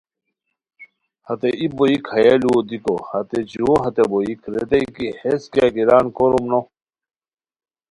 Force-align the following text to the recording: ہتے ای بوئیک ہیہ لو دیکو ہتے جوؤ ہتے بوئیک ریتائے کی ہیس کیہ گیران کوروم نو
ہتے 1.27 1.49
ای 1.59 1.67
بوئیک 1.75 2.05
ہیہ 2.13 2.35
لو 2.43 2.55
دیکو 2.69 2.95
ہتے 3.09 3.39
جوؤ 3.51 3.73
ہتے 3.83 4.03
بوئیک 4.11 4.39
ریتائے 4.53 4.85
کی 4.95 5.07
ہیس 5.21 5.43
کیہ 5.53 5.67
گیران 5.75 6.05
کوروم 6.15 6.45
نو 6.51 6.59